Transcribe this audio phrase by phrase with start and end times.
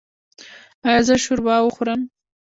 [0.87, 2.01] ایا زه شوروا وخورم؟